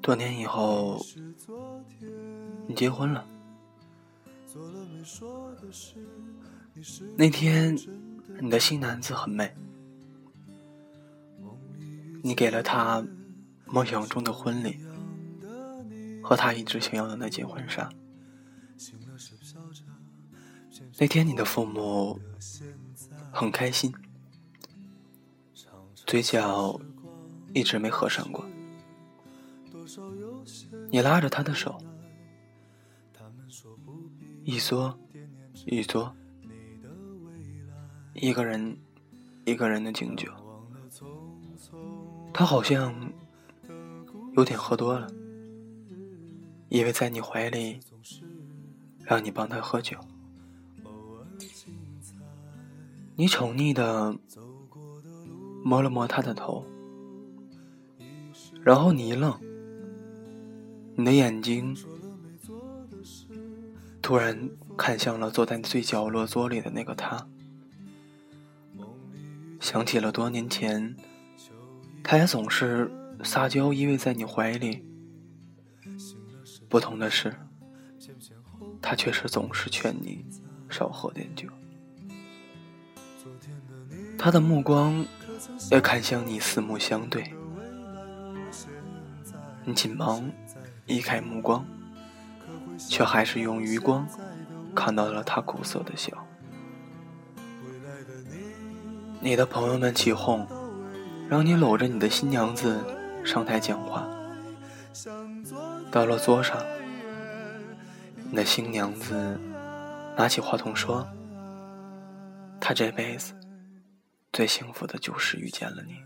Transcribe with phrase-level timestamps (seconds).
[0.00, 1.04] 多年以后，
[2.68, 3.26] 你结婚了。
[7.16, 7.76] 那天，
[8.40, 9.54] 你的新娘子很美，
[12.22, 13.04] 你给了她
[13.66, 14.78] 梦想中的婚礼
[16.22, 17.90] 和她一直想要的那件婚纱。
[20.98, 22.18] 那天，你的父母
[23.32, 23.92] 很开心，
[26.06, 26.80] 嘴角
[27.56, 28.44] 一直没合上过。
[30.90, 31.78] 你拉着他的手，
[34.44, 34.94] 一缩
[35.64, 36.14] 一缩，
[38.12, 38.76] 一个人
[39.46, 40.30] 一个人的敬酒。
[42.34, 42.94] 他好像
[44.36, 45.10] 有点喝多了，
[46.68, 47.80] 以为在你怀里，
[49.02, 49.98] 让你帮他喝酒。
[53.14, 54.14] 你宠溺的
[55.64, 56.62] 摸了摸他的头，
[58.66, 59.32] 然后你一愣。
[60.96, 61.76] 你的眼睛
[64.02, 67.28] 突然看向了坐在最角落桌里的那个他，
[69.60, 70.96] 想起了多年前，
[72.02, 72.90] 他也总是
[73.22, 74.84] 撒娇依偎在你怀里。
[76.68, 77.32] 不同的是，
[78.82, 80.24] 他却是总是劝你
[80.68, 81.46] 少喝点酒。
[84.18, 85.06] 他的目光
[85.70, 87.32] 也看向你，四目相对，
[89.66, 90.32] 你紧忙。
[90.88, 91.66] 移开目光，
[92.78, 94.06] 却还是用余光
[94.72, 96.12] 看到了他苦涩的笑。
[99.20, 100.46] 你的朋友们起哄，
[101.28, 102.80] 让你搂着你的新娘子
[103.24, 104.06] 上台讲话。
[105.90, 106.64] 到了桌上，
[108.30, 109.36] 你的新娘子
[110.16, 111.04] 拿起话筒说
[112.62, 113.34] ：“她这辈子
[114.32, 115.96] 最幸福的就是遇见了你，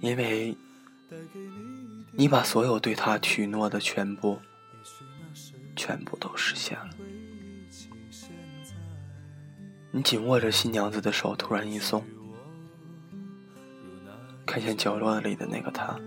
[0.00, 0.56] 因为。”
[2.12, 4.38] 你把所有对他许诺的全部，
[5.76, 6.90] 全部都实现了。
[9.90, 12.04] 你紧握着新娘子的手，突然一松，
[14.44, 15.98] 看见角落里的那个他。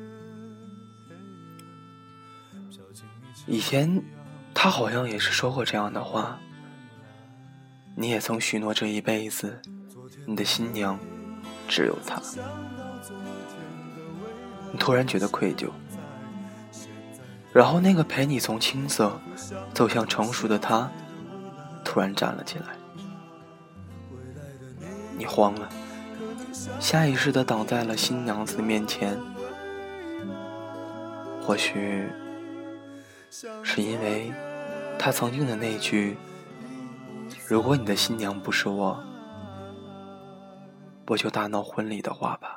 [3.46, 4.04] 以前，
[4.54, 6.40] 他好像也是说过这样的话。
[7.96, 9.60] 你也曾许诺这一辈子，
[10.26, 11.00] 你的新娘
[11.68, 12.22] 只有他。
[14.72, 15.70] 你突然觉得愧疚。
[17.54, 19.20] 然后，那个陪你从青涩
[19.74, 20.92] 走向成熟的他，
[21.84, 22.66] 突然站了起来。
[25.18, 25.68] 你慌了，
[26.80, 29.18] 下意识的挡在了新娘子面前。
[31.42, 32.08] 或许
[33.64, 34.32] 是因为
[35.00, 36.18] 他曾经的那句
[37.48, 39.02] ：“如果你的新娘不是我，
[41.08, 42.57] 我就大闹婚礼”的话吧。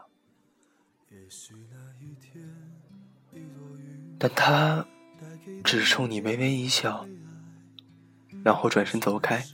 [4.19, 4.87] 但他
[5.65, 7.07] 只冲你微微一笑，
[8.45, 9.45] 然后转身走开。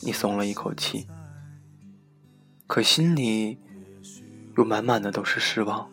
[0.00, 1.06] 你松了一口气，
[2.66, 3.58] 可心里
[4.56, 5.90] 又满满的都是失望。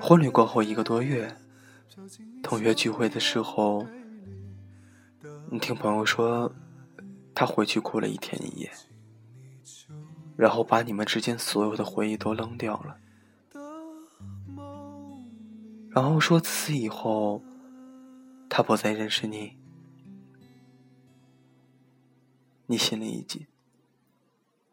[0.00, 1.36] 婚礼过后一个多月，
[2.42, 3.86] 同学聚会的时候，
[5.50, 6.54] 你听朋友说，
[7.34, 8.72] 他回去哭了一天一夜，
[10.40, 12.96] 然后把你们之间所有的回忆都扔掉了。
[15.90, 17.42] 然后说：“自此以后，
[18.48, 19.58] 他不再认识你。”
[22.64, 23.46] 你心里一紧，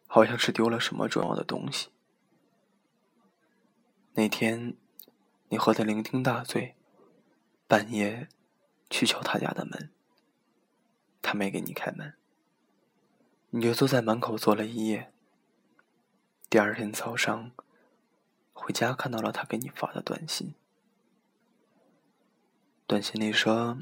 [0.08, 1.90] 好像是丢了什么重要的东西。
[4.14, 4.78] 那天，
[5.50, 6.76] 你喝得酩酊大醉，
[7.68, 8.30] 半夜
[8.90, 9.90] 去敲他家的门，
[11.22, 12.14] 他没给你开门，
[13.50, 15.12] 你就坐在门口坐了一夜。
[16.50, 17.52] 第二天早上，
[18.54, 20.56] 回家看到了他给你发的短信。
[22.86, 23.80] 短信里说：“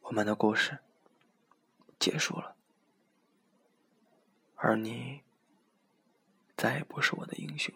[0.00, 0.78] 我们的故事
[1.98, 2.56] 结束了，
[4.56, 5.20] 而你
[6.56, 7.74] 再也不是我的英雄。”